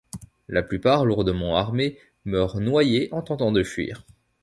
La 0.47 0.63
plupart, 0.63 1.05
lourdement 1.05 1.55
armés, 1.57 1.99
meurent 2.25 2.59
noyés 2.59 3.07
en 3.11 3.21
tentant 3.21 3.51
de 3.51 3.61
fuir. 3.61 4.03